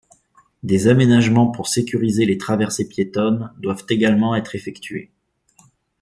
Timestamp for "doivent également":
3.59-4.33